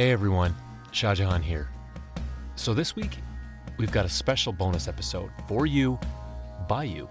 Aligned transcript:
Hey 0.00 0.12
everyone, 0.12 0.54
Shah 0.92 1.14
Jahan 1.14 1.42
here. 1.42 1.68
So 2.56 2.72
this 2.72 2.96
week, 2.96 3.18
we've 3.76 3.92
got 3.92 4.06
a 4.06 4.08
special 4.08 4.50
bonus 4.50 4.88
episode 4.88 5.30
for 5.46 5.66
you, 5.66 5.98
by 6.66 6.84
you. 6.84 7.06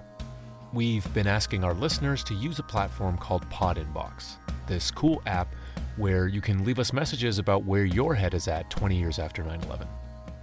We've 0.74 1.14
been 1.14 1.28
asking 1.28 1.64
our 1.64 1.76
listeners 1.76 2.24
to 2.24 2.34
use 2.34 2.58
a 2.58 2.64
platform 2.64 3.16
called 3.16 3.48
Pod 3.52 3.78
Inbox, 3.78 4.38
this 4.66 4.90
cool 4.90 5.22
app 5.28 5.54
where 5.98 6.28
you 6.28 6.42
can 6.42 6.66
leave 6.66 6.80
us 6.80 6.92
messages 6.92 7.38
about 7.38 7.64
where 7.64 7.86
your 7.86 8.16
head 8.16 8.34
is 8.34 8.48
at 8.48 8.68
20 8.72 8.98
years 8.98 9.20
after 9.20 9.44
9 9.44 9.62
11. 9.66 9.88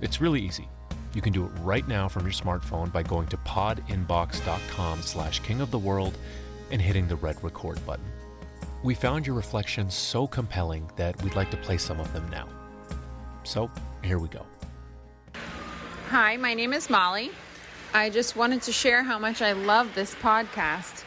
It's 0.00 0.20
really 0.20 0.40
easy. 0.40 0.68
You 1.14 1.22
can 1.22 1.32
do 1.32 1.46
it 1.46 1.50
right 1.62 1.88
now 1.88 2.06
from 2.06 2.22
your 2.22 2.32
smartphone 2.32 2.92
by 2.92 3.02
going 3.02 3.26
to 3.26 3.36
podinbox.com 3.38 5.02
slash 5.02 5.40
king 5.40 5.60
of 5.60 5.72
the 5.72 5.80
world 5.80 6.16
and 6.70 6.80
hitting 6.80 7.08
the 7.08 7.16
red 7.16 7.42
record 7.42 7.84
button. 7.84 8.04
We 8.86 8.94
found 8.94 9.26
your 9.26 9.34
reflections 9.34 9.96
so 9.96 10.28
compelling 10.28 10.88
that 10.94 11.20
we'd 11.24 11.34
like 11.34 11.50
to 11.50 11.56
play 11.56 11.76
some 11.76 11.98
of 11.98 12.12
them 12.12 12.24
now. 12.30 12.46
So, 13.42 13.68
here 14.04 14.20
we 14.20 14.28
go. 14.28 14.46
Hi, 16.10 16.36
my 16.36 16.54
name 16.54 16.72
is 16.72 16.88
Molly. 16.88 17.32
I 17.92 18.10
just 18.10 18.36
wanted 18.36 18.62
to 18.62 18.70
share 18.70 19.02
how 19.02 19.18
much 19.18 19.42
I 19.42 19.54
love 19.54 19.92
this 19.96 20.14
podcast. 20.14 21.02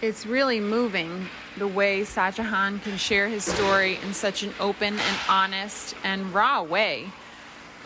It's 0.00 0.24
really 0.24 0.58
moving 0.58 1.28
the 1.58 1.68
way 1.68 2.00
Shahjahan 2.00 2.80
can 2.80 2.96
share 2.96 3.28
his 3.28 3.44
story 3.44 3.98
in 4.02 4.14
such 4.14 4.42
an 4.42 4.54
open 4.58 4.94
and 4.94 5.16
honest 5.28 5.96
and 6.04 6.32
raw 6.32 6.62
way. 6.62 7.10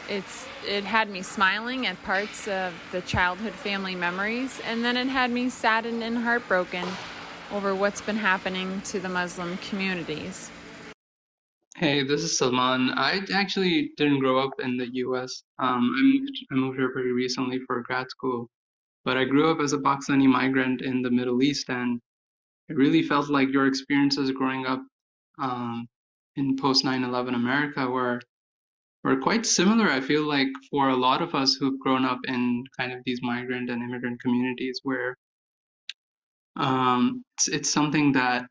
It's 0.08 0.46
it 0.64 0.84
had 0.84 1.10
me 1.10 1.22
smiling 1.22 1.88
at 1.88 2.00
parts 2.04 2.46
of 2.46 2.72
the 2.92 3.00
childhood 3.00 3.54
family 3.54 3.96
memories, 3.96 4.60
and 4.64 4.84
then 4.84 4.96
it 4.96 5.08
had 5.08 5.32
me 5.32 5.48
saddened 5.48 6.04
and 6.04 6.18
heartbroken 6.18 6.86
over 7.53 7.75
what's 7.75 8.00
been 8.00 8.17
happening 8.17 8.81
to 8.83 8.98
the 8.98 9.08
Muslim 9.08 9.56
communities. 9.58 10.50
Hey, 11.77 12.03
this 12.03 12.22
is 12.22 12.39
Salman. 12.39 12.91
I 12.97 13.20
actually 13.34 13.92
didn't 13.97 14.20
grow 14.20 14.39
up 14.39 14.53
in 14.61 14.77
the 14.77 14.89
U.S. 14.95 15.42
Um, 15.58 15.95
I 15.98 16.02
moved 16.02 16.39
I 16.51 16.55
moved 16.55 16.79
here 16.79 16.91
pretty 16.92 17.11
recently 17.11 17.61
for 17.67 17.83
grad 17.83 18.11
school, 18.11 18.48
but 19.05 19.17
I 19.17 19.24
grew 19.24 19.51
up 19.51 19.61
as 19.61 19.73
a 19.73 19.79
Pakistani 19.79 20.27
migrant 20.27 20.83
in 20.83 21.02
the 21.02 21.11
Middle 21.11 21.42
East, 21.42 21.68
and 21.68 22.01
it 22.68 22.77
really 22.77 23.02
felt 23.02 23.29
like 23.29 23.52
your 23.52 23.67
experiences 23.67 24.30
growing 24.30 24.67
up 24.67 24.83
um, 25.39 25.89
in 26.36 26.57
post 26.57 26.85
9/11 26.85 27.35
America 27.35 27.89
were 27.89 28.20
were 29.02 29.17
quite 29.17 29.45
similar. 29.45 29.89
I 29.91 30.01
feel 30.01 30.23
like 30.23 30.48
for 30.70 30.91
a 30.91 30.96
lot 30.96 31.23
of 31.23 31.35
us 31.35 31.55
who've 31.55 31.80
grown 31.80 32.05
up 32.05 32.20
in 32.29 32.64
kind 32.79 32.92
of 32.92 33.01
these 33.05 33.20
migrant 33.23 33.70
and 33.70 33.83
immigrant 33.83 34.20
communities, 34.20 34.80
where 34.85 35.17
um, 36.57 37.24
it's, 37.36 37.48
it's 37.48 37.73
something 37.73 38.13
that 38.13 38.46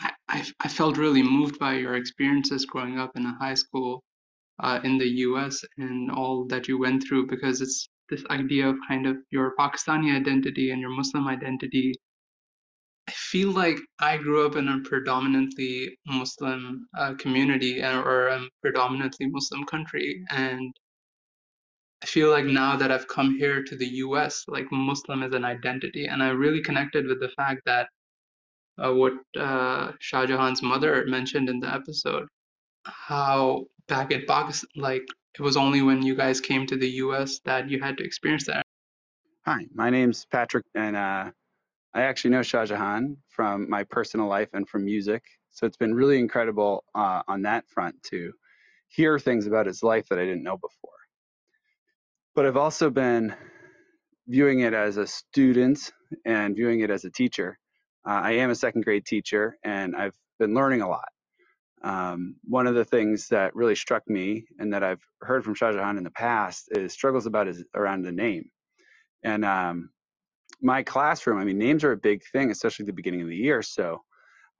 I, 0.00 0.10
I, 0.28 0.46
I 0.60 0.68
felt 0.68 0.96
really 0.96 1.22
moved 1.22 1.58
by 1.58 1.74
your 1.74 1.94
experiences 1.94 2.66
growing 2.66 2.98
up 2.98 3.16
in 3.16 3.26
a 3.26 3.36
high 3.40 3.54
school 3.54 4.02
uh, 4.60 4.80
in 4.84 4.98
the 4.98 5.08
US 5.26 5.64
and 5.76 6.10
all 6.10 6.44
that 6.46 6.68
you 6.68 6.78
went 6.78 7.04
through 7.06 7.26
because 7.26 7.60
it's 7.60 7.88
this 8.08 8.24
idea 8.30 8.68
of 8.68 8.76
kind 8.86 9.06
of 9.06 9.16
your 9.30 9.54
Pakistani 9.58 10.16
identity 10.16 10.70
and 10.70 10.80
your 10.80 10.90
Muslim 10.90 11.28
identity. 11.28 11.94
I 13.08 13.12
feel 13.12 13.50
like 13.50 13.78
I 14.00 14.16
grew 14.16 14.46
up 14.46 14.56
in 14.56 14.68
a 14.68 14.80
predominantly 14.80 15.98
Muslim 16.06 16.86
uh, 16.96 17.14
community 17.14 17.82
or 17.82 18.28
a 18.28 18.40
predominantly 18.62 19.26
Muslim 19.28 19.64
country, 19.64 20.22
and 20.30 20.74
I 22.02 22.06
feel 22.06 22.30
like 22.30 22.44
now 22.44 22.76
that 22.76 22.92
I've 22.92 23.08
come 23.08 23.36
here 23.36 23.64
to 23.64 23.76
the 23.76 23.86
US, 24.04 24.44
like 24.46 24.66
Muslim 24.70 25.22
is 25.22 25.34
an 25.34 25.44
identity. 25.44 26.06
And 26.06 26.22
I 26.22 26.28
really 26.28 26.62
connected 26.62 27.06
with 27.06 27.20
the 27.20 27.30
fact 27.30 27.62
that 27.66 27.88
uh, 28.78 28.92
what 28.92 29.14
uh, 29.36 29.92
Shah 29.98 30.24
Jahan's 30.24 30.62
mother 30.62 31.04
mentioned 31.06 31.48
in 31.48 31.58
the 31.58 31.72
episode, 31.72 32.28
how 32.84 33.64
back 33.88 34.12
in 34.12 34.24
Pakistan, 34.26 34.70
like 34.76 35.02
it 35.34 35.42
was 35.42 35.56
only 35.56 35.82
when 35.82 36.02
you 36.02 36.14
guys 36.14 36.40
came 36.40 36.66
to 36.66 36.76
the 36.76 36.88
US 37.02 37.40
that 37.44 37.68
you 37.68 37.80
had 37.80 37.98
to 37.98 38.04
experience 38.04 38.46
that. 38.46 38.64
Hi, 39.44 39.66
my 39.74 39.90
name's 39.90 40.24
Patrick, 40.26 40.66
and 40.74 40.94
uh, 40.94 41.30
I 41.94 42.02
actually 42.02 42.30
know 42.30 42.42
Shah 42.42 42.66
Jahan 42.66 43.16
from 43.28 43.68
my 43.68 43.82
personal 43.82 44.28
life 44.28 44.50
and 44.52 44.68
from 44.68 44.84
music. 44.84 45.24
So 45.50 45.66
it's 45.66 45.76
been 45.76 45.94
really 45.94 46.18
incredible 46.18 46.84
uh, 46.94 47.22
on 47.26 47.42
that 47.42 47.68
front 47.68 48.00
to 48.04 48.32
hear 48.88 49.18
things 49.18 49.46
about 49.46 49.66
his 49.66 49.82
life 49.82 50.06
that 50.10 50.18
I 50.18 50.24
didn't 50.24 50.44
know 50.44 50.56
before 50.56 50.97
but 52.38 52.46
I've 52.46 52.56
also 52.56 52.88
been 52.88 53.34
viewing 54.28 54.60
it 54.60 54.72
as 54.72 54.96
a 54.96 55.08
student 55.08 55.90
and 56.24 56.54
viewing 56.54 56.78
it 56.82 56.88
as 56.88 57.04
a 57.04 57.10
teacher. 57.10 57.58
Uh, 58.06 58.20
I 58.22 58.30
am 58.34 58.50
a 58.50 58.54
second 58.54 58.84
grade 58.84 59.04
teacher 59.04 59.58
and 59.64 59.96
I've 59.96 60.14
been 60.38 60.54
learning 60.54 60.82
a 60.82 60.88
lot. 60.88 61.08
Um, 61.82 62.36
one 62.44 62.68
of 62.68 62.76
the 62.76 62.84
things 62.84 63.26
that 63.30 63.56
really 63.56 63.74
struck 63.74 64.08
me 64.08 64.44
and 64.60 64.72
that 64.72 64.84
I've 64.84 65.02
heard 65.20 65.42
from 65.42 65.56
Shah 65.56 65.72
Jahan 65.72 65.98
in 65.98 66.04
the 66.04 66.12
past 66.12 66.68
is 66.70 66.92
struggles 66.92 67.26
about 67.26 67.48
his 67.48 67.64
around 67.74 68.02
the 68.02 68.12
name. 68.12 68.48
And 69.24 69.44
um, 69.44 69.90
my 70.62 70.84
classroom, 70.84 71.38
I 71.38 71.44
mean, 71.44 71.58
names 71.58 71.82
are 71.82 71.90
a 71.90 71.96
big 71.96 72.22
thing, 72.30 72.52
especially 72.52 72.86
the 72.86 72.92
beginning 72.92 73.22
of 73.22 73.28
the 73.28 73.34
year. 73.34 73.62
So 73.62 74.02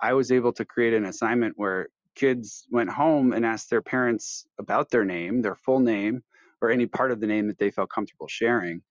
I 0.01 0.15
was 0.15 0.33
able 0.33 0.53
to 0.55 0.65
create 0.65 0.95
an 0.95 1.05
assignment 1.05 1.55
where 1.57 1.91
kids 2.17 2.67
went 2.73 2.91
home 2.91 3.33
and 3.33 3.47
asked 3.47 3.71
their 3.71 3.83
parents 3.83 4.49
about 4.59 4.91
their 4.91 5.05
name, 5.05 5.43
their 5.43 5.55
full 5.55 5.79
name, 5.79 6.25
or 6.61 6.71
any 6.71 6.87
part 6.87 7.11
of 7.11 7.21
the 7.21 7.27
name 7.27 7.47
that 7.49 7.59
they 7.59 7.71
felt 7.71 7.91
comfortable 7.91 8.29
sharing 8.29 8.83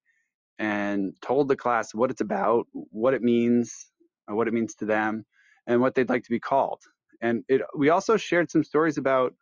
and 0.60 1.14
told 1.22 1.48
the 1.48 1.56
class 1.56 1.94
what 1.94 2.10
it's 2.10 2.22
about, 2.22 2.66
what 2.74 3.14
it 3.14 3.22
means, 3.22 3.92
what 4.28 4.48
it 4.48 4.54
means 4.54 4.76
to 4.76 4.86
them, 4.86 5.26
and 5.68 5.82
what 5.82 5.96
they'd 5.96 6.10
like 6.10 6.24
to 6.24 6.30
be 6.30 6.40
called. 6.40 6.82
And 7.22 7.44
it, 7.48 7.62
we 7.76 7.90
also 7.90 8.18
shared 8.18 8.50
some 8.50 8.64
stories 8.64 8.98
about 8.98 9.34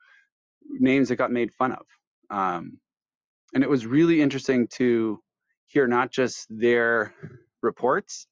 names 0.70 1.10
that 1.10 1.18
got 1.18 1.32
made 1.32 1.54
fun 1.54 1.74
of. 1.74 1.86
Um, 2.30 2.80
and 3.54 3.64
it 3.64 3.70
was 3.70 3.86
really 3.86 4.22
interesting 4.22 4.68
to 4.74 5.20
hear 5.68 5.88
not 5.88 6.12
just 6.12 6.48
their 6.50 7.14
reports, 7.62 8.28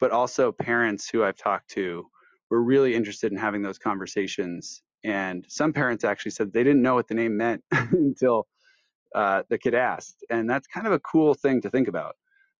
but 0.00 0.10
also 0.10 0.52
parents 0.52 1.08
who 1.08 1.24
I've 1.24 1.36
talked 1.36 1.70
to 1.70 2.06
were 2.50 2.62
really 2.62 2.94
interested 2.94 3.32
in 3.32 3.38
having 3.38 3.62
those 3.62 3.78
conversations. 3.78 4.82
And 5.04 5.44
some 5.48 5.72
parents 5.72 6.04
actually 6.04 6.32
said 6.32 6.52
they 6.52 6.64
didn't 6.64 6.82
know 6.82 6.94
what 6.94 7.08
the 7.08 7.14
name 7.14 7.36
meant 7.36 7.62
until 7.72 8.46
uh, 9.14 9.42
the 9.48 9.58
kid 9.58 9.74
asked. 9.74 10.24
And 10.30 10.48
that's 10.48 10.66
kind 10.66 10.86
of 10.86 10.92
a 10.92 11.00
cool 11.00 11.34
thing 11.34 11.60
to 11.62 11.70
think 11.70 11.88
about. 11.88 12.16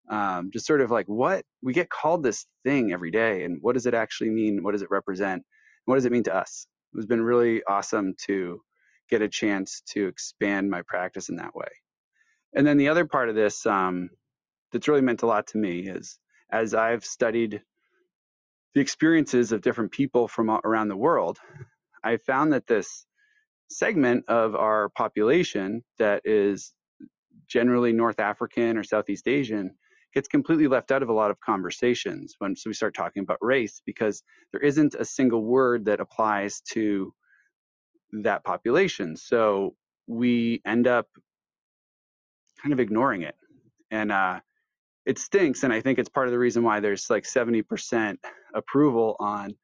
Um, 0.09 0.51
just 0.51 0.65
sort 0.65 0.81
of 0.81 0.89
like 0.89 1.05
what 1.07 1.43
we 1.61 1.73
get 1.73 1.89
called 1.89 2.23
this 2.23 2.45
thing 2.63 2.93
every 2.93 3.11
day, 3.11 3.43
and 3.43 3.57
what 3.61 3.73
does 3.73 3.85
it 3.85 3.93
actually 3.93 4.29
mean? 4.29 4.63
What 4.63 4.71
does 4.71 4.81
it 4.81 4.89
represent? 4.89 5.43
What 5.85 5.95
does 5.95 6.05
it 6.05 6.11
mean 6.13 6.23
to 6.23 6.35
us? 6.35 6.65
It 6.93 6.99
has 6.99 7.05
been 7.05 7.21
really 7.21 7.61
awesome 7.67 8.13
to 8.25 8.61
get 9.09 9.21
a 9.21 9.27
chance 9.27 9.81
to 9.87 10.07
expand 10.07 10.69
my 10.69 10.81
practice 10.81 11.29
in 11.29 11.35
that 11.37 11.55
way. 11.55 11.67
And 12.55 12.65
then 12.65 12.77
the 12.77 12.89
other 12.89 13.05
part 13.05 13.29
of 13.29 13.35
this 13.35 13.65
um, 13.65 14.09
that's 14.71 14.87
really 14.87 15.01
meant 15.01 15.23
a 15.23 15.27
lot 15.27 15.47
to 15.47 15.57
me 15.57 15.87
is 15.87 16.19
as 16.51 16.73
I've 16.73 17.05
studied 17.05 17.61
the 18.73 18.81
experiences 18.81 19.51
of 19.51 19.61
different 19.61 19.91
people 19.91 20.27
from 20.27 20.49
around 20.49 20.87
the 20.87 20.95
world, 20.95 21.37
I 22.03 22.17
found 22.17 22.53
that 22.53 22.67
this 22.67 23.05
segment 23.69 24.23
of 24.27 24.55
our 24.55 24.89
population 24.89 25.83
that 25.99 26.21
is 26.25 26.73
generally 27.47 27.93
North 27.93 28.19
African 28.19 28.77
or 28.77 28.83
Southeast 28.83 29.27
Asian 29.27 29.71
gets 30.13 30.27
completely 30.27 30.67
left 30.67 30.91
out 30.91 31.03
of 31.03 31.09
a 31.09 31.13
lot 31.13 31.31
of 31.31 31.39
conversations 31.41 32.35
when 32.39 32.55
so 32.55 32.69
we 32.69 32.73
start 32.73 32.95
talking 32.95 33.23
about 33.23 33.37
race 33.41 33.81
because 33.85 34.23
there 34.51 34.61
isn't 34.61 34.95
a 34.95 35.05
single 35.05 35.43
word 35.43 35.85
that 35.85 35.99
applies 35.99 36.61
to 36.61 37.13
that 38.11 38.43
population. 38.43 39.15
So 39.15 39.75
we 40.07 40.61
end 40.65 40.87
up 40.87 41.07
kind 42.61 42.73
of 42.73 42.79
ignoring 42.79 43.21
it. 43.23 43.35
And 43.91 44.11
uh, 44.11 44.39
it 45.05 45.19
stinks. 45.19 45.63
And 45.63 45.71
I 45.71 45.81
think 45.81 45.99
it's 45.99 46.09
part 46.09 46.27
of 46.27 46.31
the 46.31 46.39
reason 46.39 46.63
why 46.63 46.79
there's 46.79 47.09
like 47.09 47.23
70% 47.23 48.17
approval 48.53 49.15
on 49.19 49.55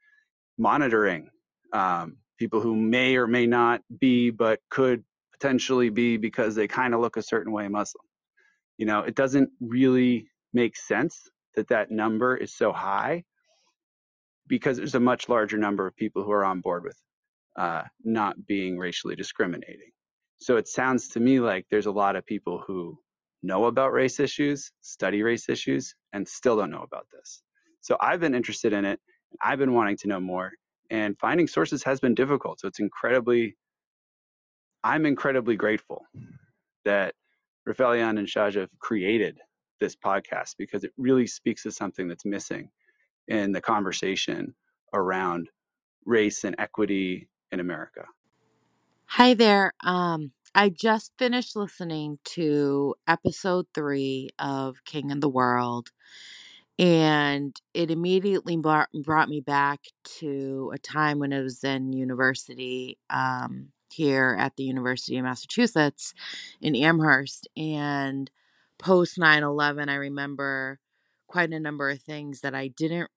monitoring 0.58 1.30
um, 1.74 2.18
people 2.44 2.62
who 2.62 2.76
may 2.76 3.16
or 3.16 3.28
may 3.28 3.48
not 3.48 3.82
be, 4.00 4.30
but 4.30 4.60
could 4.70 5.04
potentially 5.32 5.90
be 5.90 6.18
because 6.18 6.56
they 6.56 6.68
kind 6.68 6.94
of 6.94 7.00
look 7.00 7.16
a 7.16 7.22
certain 7.22 7.54
way 7.54 7.68
Muslim. 7.70 8.06
You 8.78 8.86
know, 8.86 9.00
it 9.00 9.16
doesn't 9.16 9.50
really 9.62 10.28
make 10.54 10.76
sense 10.76 11.30
that 11.56 11.70
that 11.70 11.90
number 11.90 12.36
is 12.36 12.54
so 12.54 12.74
high 12.74 13.24
because 14.48 14.76
there's 14.78 14.96
a 14.96 15.00
much 15.00 15.30
larger 15.30 15.58
number 15.58 15.88
of 15.88 15.96
people 15.96 16.24
who 16.24 16.32
are 16.32 16.44
on 16.44 16.60
board 16.60 16.84
with 16.84 16.98
uh, 17.56 17.84
not 18.04 18.46
being 18.46 18.78
racially 18.78 19.16
discriminating. 19.16 19.92
So 20.40 20.58
it 20.58 20.68
sounds 20.68 21.08
to 21.10 21.20
me 21.22 21.40
like 21.40 21.66
there's 21.72 21.86
a 21.86 21.92
lot 22.04 22.18
of 22.18 22.26
people 22.26 22.62
who 22.68 23.00
know 23.42 23.66
about 23.66 23.94
race 23.94 24.20
issues, 24.20 24.72
study 24.82 25.24
race 25.24 25.48
issues, 25.48 25.96
and 26.12 26.28
still 26.28 26.58
don't 26.58 26.72
know 26.72 26.84
about 26.84 27.08
this. 27.14 27.42
So 27.82 27.96
I've 28.02 28.20
been 28.20 28.36
interested 28.36 28.74
in 28.74 28.84
it. 28.86 29.00
I've 29.42 29.60
been 29.60 29.74
wanting 29.74 29.98
to 29.98 30.08
know 30.08 30.20
more, 30.20 30.52
and 30.90 31.18
finding 31.20 31.48
sources 31.48 31.84
has 31.84 32.00
been 32.00 32.16
difficult. 32.16 32.60
So 32.60 32.68
it's 32.68 32.80
incredibly, 32.80 33.56
I'm 34.84 35.06
incredibly 35.06 35.56
grateful 35.56 36.06
that 36.86 37.16
Rifelion 37.68 38.20
and 38.20 38.28
Shaja 38.28 38.62
have 38.62 38.80
created 38.80 39.40
this 39.80 39.96
podcast 39.96 40.56
because 40.58 40.84
it 40.84 40.92
really 40.98 41.28
speaks 41.28 41.64
to 41.64 41.72
something 41.72 42.08
that's 42.08 42.26
missing 42.26 42.70
in 43.28 43.52
the 43.52 43.62
conversation 43.62 44.54
around 44.94 45.50
race 46.06 46.44
and 46.44 46.56
equity 46.60 47.30
in 47.52 47.60
America. 47.60 48.06
Hi 49.06 49.34
there. 49.34 49.74
Um, 49.84 50.32
I 50.56 50.70
just 50.70 51.14
finished 51.18 51.56
listening 51.56 52.20
to 52.26 52.96
episode 53.08 53.66
three 53.74 54.30
of 54.40 54.84
King 54.86 55.12
of 55.12 55.22
the 55.22 55.30
World, 55.30 55.92
and 56.80 57.56
it 57.74 57.92
immediately 57.92 58.58
brought, 58.58 58.90
brought 59.04 59.30
me 59.30 59.42
back 59.42 59.82
to 60.20 60.72
a 60.74 60.78
time 60.78 61.20
when 61.20 61.32
I 61.34 61.42
was 61.42 61.64
in 61.64 61.94
university 61.94 62.98
um, 63.10 63.70
here 63.92 64.36
at 64.40 64.56
the 64.56 64.64
University 64.64 65.18
of 65.18 65.24
Massachusetts 65.24 66.14
in 66.62 66.76
Amherst. 66.76 67.48
And 67.56 68.30
post 68.80 69.18
9 69.20 69.44
11, 69.44 69.90
I 69.90 69.96
remember 69.96 70.80
quite 71.28 71.52
a 71.52 71.60
number 71.60 71.90
of 71.90 72.02
things 72.02 72.42
that 72.42 72.56
I 72.56 72.68
didn't 72.70 73.10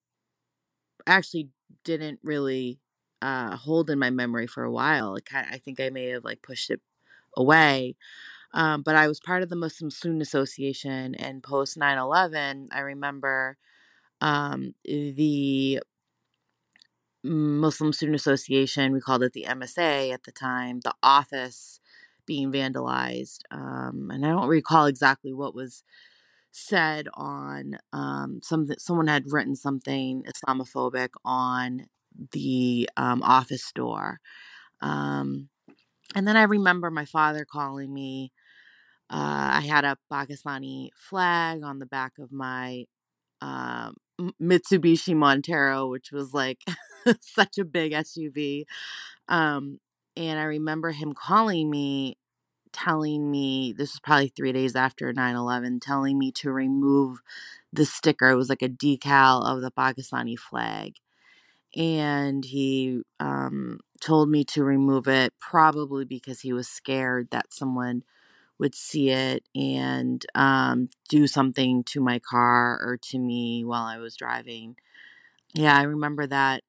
actually 1.07 1.49
didn't 1.85 2.21
really 2.23 2.79
uh, 3.23 3.57
hold 3.57 3.91
in 3.91 3.99
my 3.99 4.11
memory 4.11 4.47
for 4.47 4.65
a 4.65 4.73
while. 4.73 5.17
Kind 5.25 5.47
I 5.51 5.59
think 5.59 5.81
I 5.81 5.91
may 5.91 6.07
have 6.09 6.25
like 6.25 6.43
pushed 6.43 6.71
it 6.71 6.81
away. 7.37 7.97
Um, 8.57 8.81
but 8.81 8.97
I 8.97 9.07
was 9.07 9.21
part 9.21 9.43
of 9.43 9.51
the 9.51 9.55
Muslim 9.55 9.91
Student 9.91 10.23
Association, 10.23 11.15
and 11.15 11.43
post 11.43 11.77
9 11.77 11.99
11, 11.99 12.69
I 12.73 12.81
remember 12.81 13.59
um, 14.23 14.75
the 14.85 15.81
Muslim 17.23 17.93
Student 17.93 18.17
Association, 18.17 18.95
we 18.95 19.01
called 19.03 19.23
it 19.23 19.35
the 19.35 19.45
MSA 19.47 20.11
at 20.11 20.23
the 20.23 20.33
time, 20.33 20.81
the 20.81 20.95
office 21.03 21.81
being 22.25 22.51
vandalized. 22.51 23.41
Um, 23.51 24.11
and 24.11 24.25
I 24.25 24.31
don't 24.31 24.49
recall 24.49 24.87
exactly 24.87 25.35
what 25.35 25.55
was 25.55 25.83
said 26.51 27.09
on 27.13 27.77
um, 27.93 28.41
something, 28.43 28.77
someone 28.79 29.09
had 29.09 29.25
written 29.31 29.55
something 29.55 30.25
Islamophobic 30.25 31.11
on 31.27 31.89
the 32.33 32.89
um, 32.97 33.23
office 33.23 33.71
door. 33.75 34.19
Um, 34.81 35.51
and 36.15 36.27
then 36.27 36.39
I 36.39 36.45
remember 36.45 36.91
my 36.91 37.05
father 37.05 37.45
calling 37.45 37.93
me. 37.93 38.33
Uh, 39.11 39.59
I 39.59 39.61
had 39.61 39.85
a 39.85 39.97
Pakistani 40.13 40.91
flag 40.97 41.63
on 41.63 41.79
the 41.79 41.87
back 41.87 42.15
of 42.19 42.33
my 42.33 42.87
uh, 43.43 43.93
Mitsubishi 44.43 45.17
Montero, 45.17 45.89
which 45.89 46.13
was 46.13 46.35
like 46.35 46.61
such 47.21 47.59
a 47.59 47.65
big 47.65 47.93
SUV. 47.93 48.67
Um, 49.29 49.81
and 50.17 50.39
I 50.41 50.45
remember 50.45 50.93
him 50.93 51.13
calling 51.15 51.71
me, 51.71 52.19
telling 52.73 53.31
me 53.31 53.75
this 53.77 53.93
was 53.95 54.01
probably 54.01 54.29
three 54.29 54.53
days 54.53 54.77
after 54.77 55.13
9 55.13 55.37
11, 55.37 55.81
telling 55.81 56.19
me 56.19 56.33
to 56.33 56.53
remove 56.53 57.21
the 57.73 57.87
sticker. 57.87 58.31
It 58.31 58.37
was 58.37 58.51
like 58.51 58.63
a 58.63 58.69
decal 58.71 59.45
of 59.47 59.63
the 59.63 59.73
Pakistani 59.73 60.39
flag 60.39 60.95
and 61.75 62.45
he 62.45 63.03
um, 63.21 63.81
told 64.01 64.29
me 64.29 64.45
to 64.45 64.65
remove 64.65 65.09
it 65.09 65.33
probably 65.41 66.05
because 66.05 66.41
he 66.41 66.53
was 66.53 66.69
scared 66.69 67.29
that 67.31 67.53
someone 67.53 68.03
would 68.59 68.75
see 68.75 69.11
it 69.11 69.45
and 69.55 70.25
um, 70.35 70.89
do 71.09 71.27
something 71.27 71.85
to 71.85 72.01
my 72.01 72.19
car 72.19 72.79
or 72.83 72.99
to 73.11 73.19
me 73.19 73.65
while 73.65 73.85
I 73.85 73.99
was 73.99 74.17
driving. 74.17 74.77
Yeah, 75.55 75.77
I 75.79 75.83
remember 75.83 76.27
that 76.27 76.63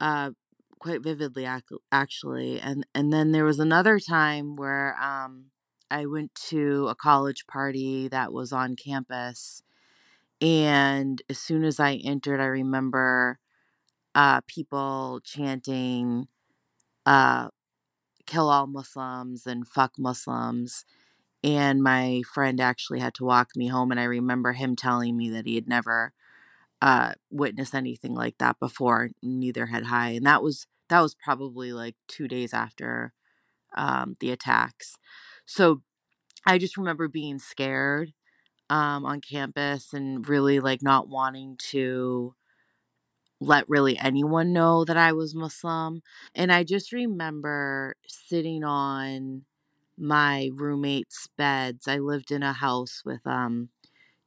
uh, 0.00 0.30
quite 0.78 1.02
vividly, 1.02 1.46
actually. 1.92 2.60
And 2.60 2.86
and 2.94 3.12
then 3.12 3.32
there 3.32 3.44
was 3.44 3.60
another 3.60 3.98
time 4.00 4.56
where 4.56 4.96
um, 5.02 5.46
I 5.90 6.06
went 6.06 6.34
to 6.50 6.88
a 6.88 6.94
college 6.94 7.46
party 7.46 8.08
that 8.08 8.32
was 8.32 8.52
on 8.52 8.76
campus, 8.76 9.62
and 10.40 11.22
as 11.30 11.38
soon 11.38 11.64
as 11.64 11.80
I 11.80 11.94
entered, 11.94 12.40
I 12.40 12.46
remember 12.46 13.38
uh, 14.14 14.40
people 14.46 15.20
chanting 15.24 16.28
uh, 17.06 17.48
kill 18.26 18.50
all 18.50 18.66
Muslims 18.66 19.46
and 19.46 19.66
fuck 19.66 19.92
Muslims. 19.98 20.84
And 21.44 21.84
my 21.84 22.22
friend 22.34 22.60
actually 22.60 23.00
had 23.00 23.14
to 23.16 23.26
walk 23.26 23.50
me 23.56 23.68
home. 23.68 23.92
And 23.92 24.00
I 24.00 24.04
remember 24.04 24.54
him 24.54 24.76
telling 24.76 25.16
me 25.16 25.30
that 25.30 25.46
he 25.46 25.56
had 25.56 25.68
never 25.68 26.14
uh, 26.82 27.14
witnessed 27.30 27.74
anything 27.74 28.14
like 28.14 28.38
that 28.38 28.58
before. 28.60 29.10
Neither 29.22 29.66
had 29.66 29.84
I. 29.84 30.10
And 30.10 30.26
that 30.26 30.42
was 30.42 30.66
that 30.90 31.00
was 31.00 31.14
probably 31.14 31.72
like 31.72 31.96
two 32.08 32.28
days 32.28 32.54
after 32.54 33.12
um, 33.76 34.16
the 34.20 34.30
attacks. 34.32 34.96
So 35.46 35.82
I 36.46 36.58
just 36.58 36.76
remember 36.76 37.08
being 37.08 37.38
scared 37.38 38.12
um, 38.70 39.04
on 39.06 39.20
campus 39.20 39.92
and 39.94 40.28
really 40.28 40.60
like 40.60 40.82
not 40.82 41.08
wanting 41.08 41.58
to 41.70 42.34
let 43.40 43.68
really 43.68 43.98
anyone 43.98 44.52
know 44.52 44.84
that 44.84 44.96
I 44.96 45.12
was 45.12 45.34
Muslim. 45.34 46.02
And 46.34 46.52
I 46.52 46.64
just 46.64 46.92
remember 46.92 47.96
sitting 48.06 48.64
on 48.64 49.42
my 49.98 50.50
roommate's 50.54 51.28
beds. 51.36 51.88
I 51.88 51.98
lived 51.98 52.30
in 52.30 52.42
a 52.42 52.52
house 52.52 53.02
with 53.04 53.26
um 53.26 53.70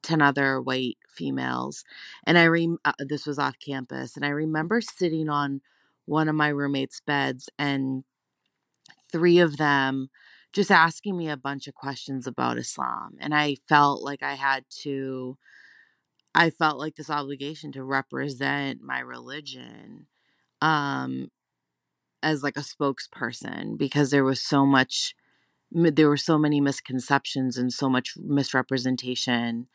10 0.03 0.21
other 0.21 0.61
white 0.61 0.97
females. 1.09 1.83
And 2.25 2.37
I 2.37 2.47
rem 2.47 2.77
uh, 2.85 2.93
this 2.99 3.25
was 3.25 3.39
off 3.39 3.55
campus 3.59 4.15
and 4.15 4.25
I 4.25 4.29
remember 4.29 4.81
sitting 4.81 5.29
on 5.29 5.61
one 6.05 6.29
of 6.29 6.35
my 6.35 6.49
roommate's 6.49 7.01
beds 7.01 7.49
and 7.59 8.03
three 9.11 9.39
of 9.39 9.57
them 9.57 10.09
just 10.53 10.71
asking 10.71 11.17
me 11.17 11.29
a 11.29 11.37
bunch 11.37 11.67
of 11.67 11.75
questions 11.75 12.25
about 12.25 12.57
Islam 12.57 13.17
and 13.19 13.33
I 13.35 13.57
felt 13.67 14.01
like 14.01 14.23
I 14.23 14.33
had 14.35 14.65
to 14.83 15.37
I 16.35 16.49
felt 16.51 16.77
like 16.79 16.95
this 16.95 17.09
obligation 17.09 17.71
to 17.73 17.83
represent 17.83 18.81
my 18.81 18.99
religion 18.99 20.07
um 20.61 21.29
as 22.23 22.43
like 22.43 22.57
a 22.57 22.61
spokesperson 22.61 23.77
because 23.77 24.11
there 24.11 24.23
was 24.23 24.41
so 24.41 24.65
much 24.65 25.15
there 25.71 26.09
were 26.09 26.17
so 26.17 26.37
many 26.37 26.61
misconceptions 26.61 27.57
and 27.57 27.73
so 27.73 27.89
much 27.89 28.15
misrepresentation 28.17 29.67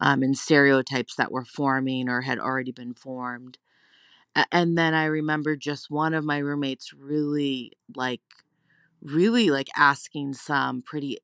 um, 0.00 0.22
and 0.22 0.36
stereotypes 0.36 1.14
that 1.16 1.32
were 1.32 1.44
forming 1.44 2.08
or 2.08 2.22
had 2.22 2.38
already 2.38 2.72
been 2.72 2.94
formed. 2.94 3.58
And 4.52 4.78
then 4.78 4.94
i 4.94 5.04
remember 5.06 5.56
just 5.56 5.90
one 5.90 6.14
of 6.14 6.24
my 6.24 6.38
roommates 6.38 6.92
really 6.92 7.72
like 7.96 8.20
really 9.02 9.50
like 9.50 9.68
asking 9.76 10.34
some 10.34 10.82
pretty 10.82 11.18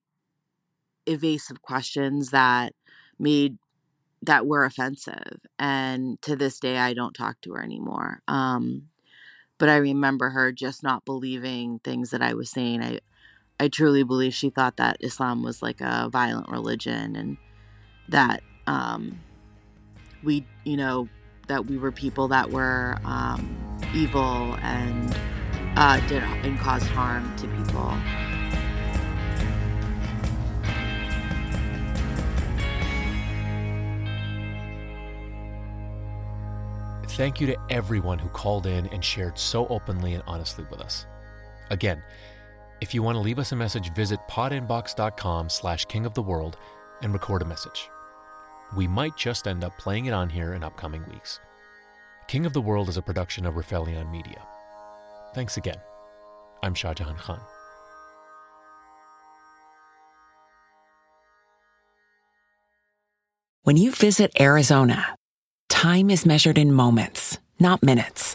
evasive 1.07 1.63
questions 1.63 2.31
that 2.31 2.73
made 3.19 3.59
that 4.23 4.47
were 4.47 4.65
offensive 4.65 5.41
and 5.59 6.21
to 6.23 6.35
this 6.35 6.59
day 6.59 6.79
i 6.79 6.93
don't 6.95 7.15
talk 7.15 7.41
to 7.41 7.53
her 7.53 7.63
anymore 7.63 8.21
um 8.27 8.89
but 9.59 9.69
i 9.69 9.77
remember 9.77 10.31
her 10.31 10.51
just 10.51 10.83
not 10.83 11.05
believing 11.05 11.79
things 11.85 12.11
that 12.11 12.23
i 12.23 12.35
was 12.35 12.51
saying. 12.51 12.83
I 12.83 12.99
I 13.59 13.69
truly 13.69 14.03
believe 14.03 14.35
she 14.35 14.51
thought 14.51 14.77
that 14.77 14.99
Islam 15.01 15.43
was 15.43 15.63
like 15.63 15.81
a 15.81 16.09
violent 16.11 16.49
religion 16.51 17.17
and 17.17 17.37
that 18.09 18.43
um, 18.67 19.19
we, 20.23 20.47
you 20.65 20.77
know, 20.77 21.09
that 21.49 21.67
we 21.67 21.79
were 21.79 21.93
people 21.93 22.29
that 22.29 22.51
were 22.51 22.99
um, 23.05 23.57
evil 23.95 24.57
and 24.61 25.17
uh, 25.77 26.01
did 26.09 26.23
and 26.23 26.59
caused 26.59 26.87
harm 26.89 27.35
to 27.37 27.49
people. 27.49 27.95
Thank 37.17 37.41
you 37.41 37.47
to 37.47 37.57
everyone 37.71 38.19
who 38.19 38.29
called 38.29 38.67
in 38.67 38.89
and 38.89 39.03
shared 39.03 39.39
so 39.39 39.67
openly 39.69 40.13
and 40.13 40.23
honestly 40.27 40.67
with 40.71 40.83
us. 40.83 41.07
Again, 41.71 42.03
if 42.81 42.95
you 42.95 43.03
want 43.03 43.17
to 43.17 43.21
leave 43.21 43.39
us 43.39 43.53
a 43.53 43.57
message, 43.57 43.93
visit 43.95 44.21
podinbox.com 44.29 45.49
slash 45.49 45.85
king 45.87 46.07
of 46.07 46.15
the 46.15 46.23
world 46.23 46.57
and 47.03 47.13
record 47.13 47.43
a 47.43 47.47
message. 47.47 47.89
We 48.77 48.87
might 48.87 49.17
just 49.17 49.47
end 49.47 49.65
up 49.65 49.77
playing 49.79 50.07
it 50.07 50.13
on 50.13 50.29
here 50.29 50.55
in 50.55 50.65
upcoming 50.65 51.05
weeks. 51.11 51.41
King 52.29 52.45
of 52.45 52.53
the 52.53 52.61
World 52.61 52.89
is 52.89 52.97
a 52.97 53.03
production 53.03 53.47
of 53.47 53.55
Rifelion 53.55 54.11
Media. 54.11 54.43
Thanks 55.35 55.57
again. 55.57 55.77
I'm 56.63 56.75
Shah 56.75 56.95
Jahan 56.95 57.17
Khan. 57.17 57.41
When 63.63 63.77
you 63.77 63.93
visit 63.93 64.33
Arizona, 64.41 65.17
time 65.69 66.11
is 66.11 66.27
measured 66.27 66.59
in 66.59 66.73
moments, 66.73 67.39
not 67.59 67.83
minutes. 67.83 68.35